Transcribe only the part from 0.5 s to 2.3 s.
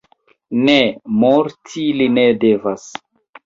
Ne, morti li ne